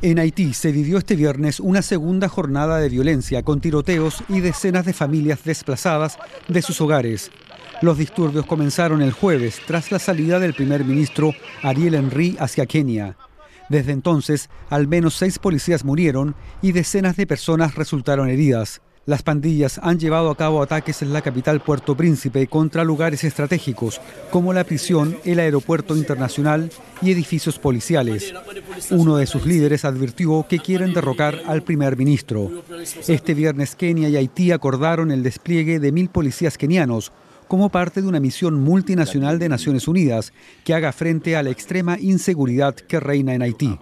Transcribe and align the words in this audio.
En 0.00 0.20
Haití 0.20 0.54
se 0.54 0.70
vivió 0.70 0.98
este 0.98 1.16
viernes 1.16 1.58
una 1.58 1.82
segunda 1.82 2.28
jornada 2.28 2.78
de 2.78 2.88
violencia 2.88 3.42
con 3.42 3.60
tiroteos 3.60 4.22
y 4.28 4.38
decenas 4.38 4.86
de 4.86 4.92
familias 4.92 5.42
desplazadas 5.42 6.18
de 6.46 6.62
sus 6.62 6.80
hogares. 6.80 7.32
Los 7.82 7.98
disturbios 7.98 8.46
comenzaron 8.46 9.02
el 9.02 9.10
jueves 9.10 9.60
tras 9.66 9.90
la 9.90 9.98
salida 9.98 10.38
del 10.38 10.54
primer 10.54 10.84
ministro 10.84 11.32
Ariel 11.62 11.96
Henry 11.96 12.36
hacia 12.38 12.66
Kenia. 12.66 13.16
Desde 13.68 13.90
entonces, 13.90 14.50
al 14.70 14.86
menos 14.86 15.14
seis 15.14 15.40
policías 15.40 15.84
murieron 15.84 16.36
y 16.62 16.70
decenas 16.70 17.16
de 17.16 17.26
personas 17.26 17.74
resultaron 17.74 18.30
heridas. 18.30 18.80
Las 19.08 19.22
pandillas 19.22 19.80
han 19.82 19.98
llevado 19.98 20.28
a 20.28 20.36
cabo 20.36 20.62
ataques 20.62 21.00
en 21.00 21.14
la 21.14 21.22
capital 21.22 21.60
Puerto 21.60 21.96
Príncipe 21.96 22.46
contra 22.46 22.84
lugares 22.84 23.24
estratégicos 23.24 24.02
como 24.30 24.52
la 24.52 24.64
prisión, 24.64 25.16
el 25.24 25.38
aeropuerto 25.38 25.96
internacional 25.96 26.70
y 27.00 27.12
edificios 27.12 27.58
policiales. 27.58 28.34
Uno 28.90 29.16
de 29.16 29.24
sus 29.24 29.46
líderes 29.46 29.86
advirtió 29.86 30.44
que 30.46 30.58
quieren 30.58 30.92
derrocar 30.92 31.40
al 31.46 31.62
primer 31.62 31.96
ministro. 31.96 32.50
Este 33.06 33.32
viernes 33.32 33.76
Kenia 33.76 34.10
y 34.10 34.16
Haití 34.16 34.52
acordaron 34.52 35.10
el 35.10 35.22
despliegue 35.22 35.80
de 35.80 35.90
mil 35.90 36.10
policías 36.10 36.58
kenianos 36.58 37.10
como 37.46 37.70
parte 37.70 38.02
de 38.02 38.08
una 38.08 38.20
misión 38.20 38.62
multinacional 38.62 39.38
de 39.38 39.48
Naciones 39.48 39.88
Unidas 39.88 40.34
que 40.64 40.74
haga 40.74 40.92
frente 40.92 41.34
a 41.34 41.42
la 41.42 41.48
extrema 41.48 41.98
inseguridad 41.98 42.74
que 42.74 43.00
reina 43.00 43.32
en 43.32 43.40
Haití. 43.40 43.78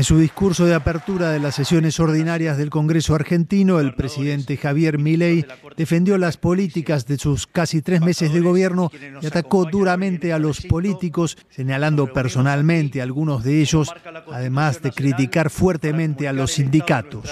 En 0.00 0.04
su 0.04 0.18
discurso 0.18 0.64
de 0.64 0.74
apertura 0.74 1.30
de 1.30 1.40
las 1.40 1.56
sesiones 1.56 2.00
ordinarias 2.00 2.56
del 2.56 2.70
Congreso 2.70 3.14
argentino, 3.14 3.80
el 3.80 3.92
presidente 3.92 4.56
Javier 4.56 4.96
Milei 4.96 5.44
defendió 5.76 6.16
las 6.16 6.38
políticas 6.38 7.06
de 7.06 7.18
sus 7.18 7.46
casi 7.46 7.82
tres 7.82 8.00
meses 8.00 8.32
de 8.32 8.40
gobierno 8.40 8.90
y 9.20 9.26
atacó 9.26 9.66
duramente 9.66 10.32
a 10.32 10.38
los 10.38 10.62
políticos, 10.62 11.36
señalando 11.50 12.10
personalmente 12.14 13.00
a 13.00 13.02
algunos 13.02 13.44
de 13.44 13.60
ellos, 13.60 13.92
además 14.32 14.80
de 14.80 14.90
criticar 14.90 15.50
fuertemente 15.50 16.26
a 16.28 16.32
los 16.32 16.52
sindicatos. 16.52 17.28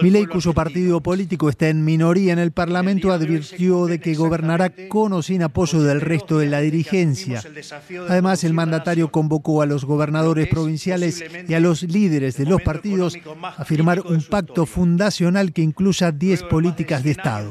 Milei, 0.00 0.26
cuyo 0.26 0.52
partido 0.52 1.00
político 1.00 1.48
está 1.48 1.70
en 1.70 1.84
minoría 1.84 2.34
en 2.34 2.38
el 2.38 2.52
Parlamento, 2.52 3.10
advirtió 3.10 3.86
de 3.86 3.98
que 3.98 4.14
gobernará 4.14 4.72
con 4.88 5.12
o 5.12 5.22
sin 5.22 5.42
apoyo 5.42 5.82
del 5.82 6.00
resto 6.00 6.38
de 6.38 6.46
la 6.46 6.60
dirigencia. 6.60 7.42
Además, 8.08 8.44
el 8.44 8.54
mandatario 8.54 9.10
convocó 9.10 9.60
a 9.60 9.66
los 9.66 9.84
gobernadores 9.84 10.46
provinciales 10.46 11.24
y 11.48 11.54
a 11.54 11.63
los 11.64 11.82
líderes 11.82 12.36
de 12.36 12.44
los 12.44 12.60
partidos 12.60 13.16
a 13.56 13.64
firmar 13.64 14.00
un 14.00 14.22
pacto 14.22 14.66
fundacional 14.66 15.52
que 15.54 15.62
incluya 15.62 16.12
10 16.12 16.42
políticas 16.44 17.02
de 17.02 17.10
Estado. 17.12 17.50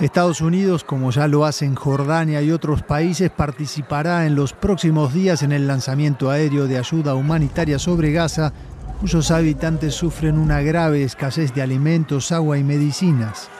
Estados 0.00 0.40
Unidos, 0.40 0.84
como 0.84 1.10
ya 1.10 1.28
lo 1.28 1.44
hacen 1.44 1.74
Jordania 1.74 2.40
y 2.40 2.50
otros 2.50 2.82
países, 2.82 3.30
participará 3.30 4.26
en 4.26 4.34
los 4.34 4.54
próximos 4.54 5.12
días 5.12 5.42
en 5.42 5.52
el 5.52 5.66
lanzamiento 5.66 6.30
aéreo 6.30 6.66
de 6.66 6.78
ayuda 6.78 7.14
humanitaria 7.14 7.78
sobre 7.78 8.12
Gaza, 8.12 8.54
cuyos 9.00 9.30
habitantes 9.30 9.94
sufren 9.94 10.38
una 10.38 10.62
grave 10.62 11.02
escasez 11.02 11.52
de 11.52 11.60
alimentos, 11.60 12.32
agua 12.32 12.56
y 12.56 12.64
medicinas. 12.64 13.50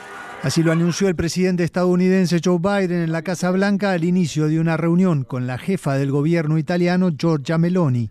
Así 0.41 0.63
lo 0.63 0.71
anunció 0.71 1.09
el 1.09 1.15
presidente 1.15 1.65
estadounidense 1.65 2.39
Joe 2.43 2.59
Biden 2.59 3.01
en 3.01 3.11
la 3.11 3.23
Casa 3.23 3.51
Blanca 3.51 3.91
al 3.91 4.05
inicio 4.05 4.47
de 4.47 4.61
una 4.61 4.77
reunión 4.77 5.25
con 5.25 5.47
la 5.47 5.57
jefa 5.57 5.95
del 5.95 6.11
gobierno 6.11 6.57
italiano 6.57 7.09
Giorgia 7.09 7.57
Meloni. 7.57 8.09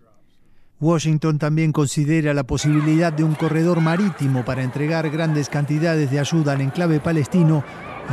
Washington 0.79 1.39
también 1.39 1.71
considera 1.71 2.35
la 2.35 2.43
posibilidad 2.43 3.11
de 3.11 3.23
un 3.23 3.33
corredor 3.33 3.81
marítimo 3.81 4.45
para 4.45 4.63
entregar 4.63 5.09
grandes 5.09 5.49
cantidades 5.49 6.11
de 6.11 6.19
ayuda 6.19 6.53
al 6.53 6.61
enclave 6.61 6.99
palestino 6.99 7.63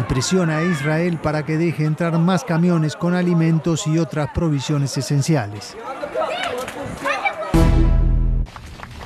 y 0.00 0.02
presiona 0.04 0.58
a 0.58 0.64
Israel 0.64 1.18
para 1.22 1.44
que 1.44 1.58
deje 1.58 1.84
entrar 1.84 2.18
más 2.18 2.42
camiones 2.42 2.96
con 2.96 3.14
alimentos 3.14 3.86
y 3.86 3.98
otras 3.98 4.30
provisiones 4.34 4.96
esenciales. 4.96 5.76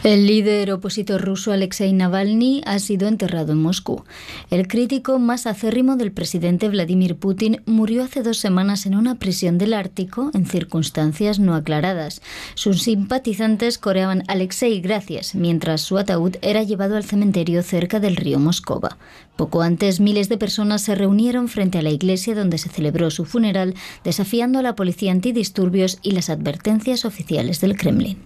El 0.03 0.27
líder 0.27 0.73
opositor 0.73 1.21
ruso 1.21 1.53
Alexei 1.53 1.93
Navalny 1.93 2.63
ha 2.65 2.79
sido 2.79 3.07
enterrado 3.07 3.53
en 3.53 3.61
Moscú. 3.61 4.03
El 4.51 4.67
crítico 4.67 5.19
más 5.19 5.47
acérrimo 5.47 5.97
del 5.97 6.11
presidente 6.11 6.71
Vladimir 6.71 7.17
Putin 7.17 7.61
murió 7.67 8.05
hace 8.05 8.23
dos 8.23 8.39
semanas 8.39 8.87
en 8.87 8.97
una 8.97 9.17
prisión 9.17 9.59
del 9.59 9.75
Ártico 9.75 10.31
en 10.33 10.47
circunstancias 10.47 11.39
no 11.39 11.55
aclaradas. 11.55 12.23
Sus 12.55 12.83
simpatizantes 12.83 13.77
coreaban 13.77 14.23
Alexei 14.27 14.81
gracias, 14.81 15.35
mientras 15.35 15.83
su 15.83 15.99
ataúd 15.99 16.37
era 16.41 16.63
llevado 16.63 16.97
al 16.97 17.05
cementerio 17.05 17.63
cerca 17.63 18.01
del 18.01 18.17
río 18.17 18.39
Moscova. 18.39 18.97
Poco 19.37 19.61
antes, 19.61 20.01
miles 20.01 20.31
de 20.31 20.39
personas 20.39 20.81
se 20.81 20.95
reunieron 20.95 21.47
frente 21.49 21.77
a 21.77 21.83
la 21.83 21.91
iglesia 21.91 22.35
donde 22.35 22.57
se 22.57 22.71
celebró 22.71 23.11
su 23.11 23.27
funeral, 23.27 23.75
desafiando 24.03 24.61
a 24.61 24.63
la 24.63 24.77
policía 24.77 25.13
antidisturbios 25.13 25.99
y 26.01 26.13
las 26.13 26.31
advertencias 26.31 27.05
oficiales 27.05 27.61
del 27.61 27.77
Kremlin. 27.77 28.17